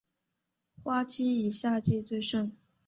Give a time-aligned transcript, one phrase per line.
[0.83, 2.51] 花期以夏季最盛。